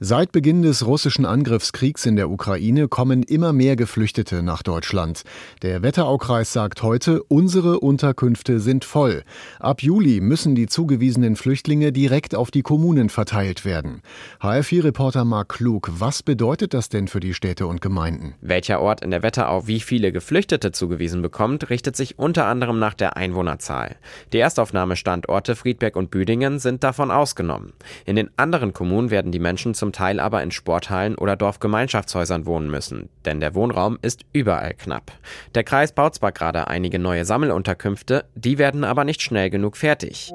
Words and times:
Seit 0.00 0.30
Beginn 0.30 0.62
des 0.62 0.86
russischen 0.86 1.26
Angriffskriegs 1.26 2.06
in 2.06 2.14
der 2.14 2.30
Ukraine 2.30 2.86
kommen 2.86 3.24
immer 3.24 3.52
mehr 3.52 3.74
Geflüchtete 3.74 4.44
nach 4.44 4.62
Deutschland. 4.62 5.24
Der 5.62 5.82
Wetteraukreis 5.82 6.52
sagt 6.52 6.84
heute, 6.84 7.24
unsere 7.24 7.80
Unterkünfte 7.80 8.60
sind 8.60 8.84
voll. 8.84 9.24
Ab 9.58 9.82
Juli 9.82 10.20
müssen 10.20 10.54
die 10.54 10.68
zugewiesenen 10.68 11.34
Flüchtlinge 11.34 11.90
direkt 11.90 12.36
auf 12.36 12.52
die 12.52 12.62
Kommunen 12.62 13.08
verteilt 13.08 13.64
werden. 13.64 14.02
HR4-Reporter 14.40 15.24
Mark 15.24 15.48
Klug, 15.48 15.90
was 15.92 16.22
bedeutet 16.22 16.74
das 16.74 16.88
denn 16.88 17.08
für 17.08 17.18
die 17.18 17.34
Städte 17.34 17.66
und 17.66 17.80
Gemeinden? 17.80 18.34
Welcher 18.40 18.80
Ort 18.80 19.00
in 19.00 19.10
der 19.10 19.24
Wetterau 19.24 19.66
wie 19.66 19.80
viele 19.80 20.12
Geflüchtete 20.12 20.70
zugewiesen 20.70 21.22
bekommt, 21.22 21.70
richtet 21.70 21.96
sich 21.96 22.20
unter 22.20 22.46
anderem 22.46 22.78
nach 22.78 22.94
der 22.94 23.16
Einwohnerzahl. 23.16 23.96
Die 24.32 24.38
Erstaufnahmestandorte 24.38 25.56
Friedberg 25.56 25.96
und 25.96 26.12
Büdingen 26.12 26.60
sind 26.60 26.84
davon 26.84 27.10
ausgenommen. 27.10 27.72
In 28.04 28.14
den 28.14 28.30
anderen 28.36 28.72
Kommunen 28.72 29.10
werden 29.10 29.32
die 29.32 29.40
Menschen 29.40 29.74
zum 29.74 29.87
zum 29.88 29.92
Teil 29.92 30.20
aber 30.20 30.42
in 30.42 30.50
Sporthallen 30.50 31.14
oder 31.14 31.34
Dorfgemeinschaftshäusern 31.34 32.44
wohnen 32.44 32.70
müssen, 32.70 33.08
denn 33.24 33.40
der 33.40 33.54
Wohnraum 33.54 33.98
ist 34.02 34.26
überall 34.34 34.74
knapp. 34.74 35.12
Der 35.54 35.64
Kreis 35.64 35.92
baut 35.92 36.14
zwar 36.14 36.32
gerade 36.32 36.68
einige 36.68 36.98
neue 36.98 37.24
Sammelunterkünfte, 37.24 38.26
die 38.34 38.58
werden 38.58 38.84
aber 38.84 39.04
nicht 39.04 39.22
schnell 39.22 39.48
genug 39.48 39.78
fertig. 39.78 40.30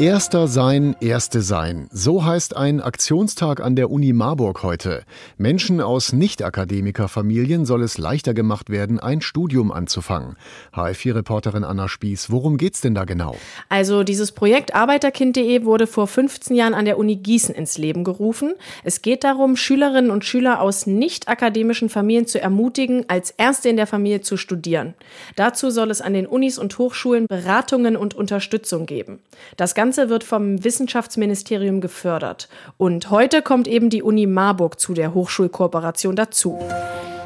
Erster 0.00 0.48
sein, 0.48 0.96
Erste 1.00 1.40
sein. 1.40 1.86
So 1.92 2.24
heißt 2.24 2.56
ein 2.56 2.80
Aktionstag 2.80 3.60
an 3.60 3.76
der 3.76 3.92
Uni 3.92 4.12
Marburg 4.12 4.64
heute. 4.64 5.04
Menschen 5.38 5.80
aus 5.80 6.12
Nicht-Akademiker-Familien 6.12 7.64
soll 7.64 7.80
es 7.84 7.96
leichter 7.96 8.34
gemacht 8.34 8.70
werden, 8.70 8.98
ein 8.98 9.20
Studium 9.20 9.70
anzufangen. 9.70 10.34
HF4-Reporterin 10.74 11.62
Anna 11.62 11.86
Spieß, 11.86 12.32
worum 12.32 12.56
geht's 12.56 12.80
denn 12.80 12.96
da 12.96 13.04
genau? 13.04 13.36
Also 13.68 14.02
dieses 14.02 14.32
Projekt 14.32 14.74
Arbeiterkind.de 14.74 15.64
wurde 15.64 15.86
vor 15.86 16.08
15 16.08 16.56
Jahren 16.56 16.74
an 16.74 16.86
der 16.86 16.98
Uni 16.98 17.14
Gießen 17.14 17.54
ins 17.54 17.78
Leben 17.78 18.02
gerufen. 18.02 18.54
Es 18.82 19.00
geht 19.00 19.22
darum, 19.22 19.54
Schülerinnen 19.54 20.10
und 20.10 20.24
Schüler 20.24 20.60
aus 20.60 20.88
nicht-akademischen 20.88 21.88
Familien 21.88 22.26
zu 22.26 22.40
ermutigen, 22.40 23.04
als 23.06 23.30
Erste 23.30 23.68
in 23.68 23.76
der 23.76 23.86
Familie 23.86 24.22
zu 24.22 24.38
studieren. 24.38 24.94
Dazu 25.36 25.70
soll 25.70 25.92
es 25.92 26.00
an 26.00 26.14
den 26.14 26.26
Unis 26.26 26.58
und 26.58 26.76
Hochschulen 26.78 27.28
Beratungen 27.28 27.96
und 27.96 28.14
Unterstützung 28.14 28.86
geben. 28.86 29.20
Das 29.56 29.76
Ganze 29.76 29.83
wird 30.08 30.24
vom 30.24 30.64
Wissenschaftsministerium 30.64 31.80
gefördert. 31.80 32.48
Und 32.78 33.10
heute 33.10 33.42
kommt 33.42 33.68
eben 33.68 33.90
die 33.90 34.02
Uni 34.02 34.26
Marburg 34.26 34.80
zu 34.80 34.94
der 34.94 35.12
Hochschulkooperation 35.12 36.16
dazu. 36.16 36.58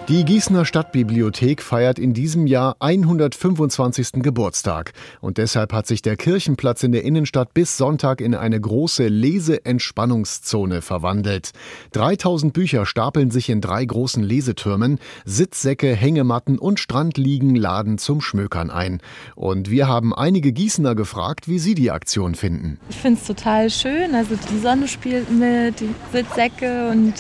Die 0.09 0.25
Gießener 0.25 0.65
Stadtbibliothek 0.65 1.61
feiert 1.63 1.99
in 1.99 2.15
diesem 2.15 2.47
Jahr 2.47 2.77
125. 2.81 4.23
Geburtstag. 4.23 4.95
Und 5.21 5.37
deshalb 5.37 5.75
hat 5.75 5.87
sich 5.87 6.01
der 6.01 6.17
Kirchenplatz 6.17 6.83
in 6.83 6.93
der 6.93 7.05
Innenstadt 7.05 7.53
bis 7.53 7.77
Sonntag 7.77 8.23
in 8.23 8.35
eine 8.35 8.59
große 8.59 9.07
Leseentspannungszone 9.07 10.81
verwandelt. 10.81 11.51
3000 11.93 12.55
Bücher 12.55 12.87
stapeln 12.87 13.31
sich 13.31 13.51
in 13.51 13.61
drei 13.61 13.85
großen 13.85 14.23
Lesetürmen. 14.23 14.99
Sitzsäcke, 15.27 15.95
Hängematten 15.95 16.59
und 16.59 16.81
Strandliegen 16.81 17.55
laden 17.55 17.99
zum 17.99 18.23
Schmökern 18.23 18.71
ein. 18.71 19.03
Und 19.35 19.69
wir 19.69 19.89
haben 19.89 20.15
einige 20.15 20.53
Gießener 20.53 20.95
gefragt, 20.95 21.49
wie 21.49 21.59
sie 21.59 21.75
die 21.75 21.91
Aktion 21.91 22.35
finden. 22.35 22.79
Ich 22.89 22.97
finde 22.97 23.21
es 23.21 23.27
total 23.27 23.69
schön. 23.69 24.15
Also 24.15 24.37
die 24.51 24.59
Sonne 24.59 24.89
spielt 24.89 25.31
mit, 25.31 25.81
die 25.81 25.95
Sitzsäcke 26.13 26.89
und 26.93 27.13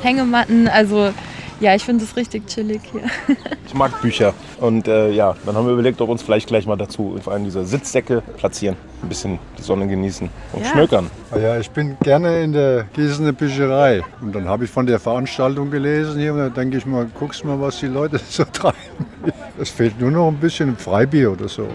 Hängematten. 0.00 0.68
Also 0.68 1.12
ja, 1.60 1.74
ich 1.74 1.84
finde 1.84 2.04
es 2.04 2.16
richtig 2.16 2.46
chillig 2.46 2.80
hier. 2.92 3.02
Ich 3.66 3.74
mag 3.74 4.00
Bücher. 4.00 4.34
Und 4.60 4.88
äh, 4.88 5.10
ja, 5.10 5.34
dann 5.44 5.56
haben 5.56 5.66
wir 5.66 5.72
überlegt, 5.72 6.00
ob 6.00 6.08
uns 6.08 6.22
vielleicht 6.22 6.46
gleich 6.46 6.66
mal 6.66 6.76
dazu 6.76 7.18
vor 7.22 7.32
allem 7.32 7.44
diese 7.44 7.64
Sitzsäcke 7.64 8.22
platzieren. 8.36 8.76
Ein 9.02 9.08
bisschen 9.08 9.38
die 9.58 9.62
Sonne 9.62 9.86
genießen 9.86 10.28
und 10.52 10.62
ja. 10.62 10.70
schmökern. 10.70 11.10
Ah 11.30 11.38
ja, 11.38 11.58
ich 11.58 11.70
bin 11.70 11.96
gerne 12.02 12.42
in 12.42 12.52
der 12.52 12.84
Gießener 12.94 13.32
Bücherei. 13.32 14.02
Und 14.20 14.34
dann 14.34 14.48
habe 14.48 14.64
ich 14.64 14.70
von 14.70 14.86
der 14.86 14.98
Veranstaltung 14.98 15.70
gelesen 15.70 16.18
hier 16.18 16.32
und 16.32 16.38
da 16.38 16.48
denke 16.48 16.78
ich 16.78 16.86
mal, 16.86 17.06
guckst 17.18 17.44
mal, 17.44 17.60
was 17.60 17.80
die 17.80 17.86
Leute 17.86 18.20
so 18.28 18.44
treiben. 18.44 18.76
Es 19.58 19.70
fehlt 19.70 20.00
nur 20.00 20.10
noch 20.10 20.28
ein 20.28 20.36
bisschen 20.36 20.76
Freibier 20.76 21.32
oder 21.32 21.48
so. 21.48 21.66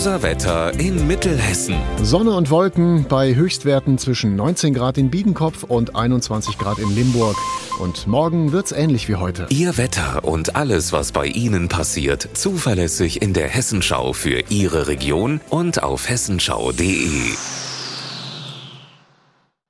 Unser 0.00 0.22
Wetter 0.22 0.80
in 0.80 1.06
Mittelhessen. 1.06 1.74
Sonne 2.02 2.30
und 2.30 2.48
Wolken 2.48 3.04
bei 3.06 3.34
Höchstwerten 3.34 3.98
zwischen 3.98 4.34
19 4.34 4.72
Grad 4.72 4.96
in 4.96 5.10
Biedenkopf 5.10 5.62
und 5.64 5.94
21 5.94 6.56
Grad 6.56 6.78
in 6.78 6.94
Limburg. 6.94 7.36
Und 7.78 8.06
morgen 8.06 8.50
wird's 8.50 8.72
ähnlich 8.72 9.10
wie 9.10 9.16
heute. 9.16 9.44
Ihr 9.50 9.76
Wetter 9.76 10.24
und 10.24 10.56
alles, 10.56 10.94
was 10.94 11.12
bei 11.12 11.26
Ihnen 11.26 11.68
passiert, 11.68 12.30
zuverlässig 12.32 13.20
in 13.20 13.34
der 13.34 13.48
Hessenschau 13.48 14.14
für 14.14 14.42
Ihre 14.48 14.86
Region 14.86 15.42
und 15.50 15.82
auf 15.82 16.08
hessenschau.de. 16.08 17.34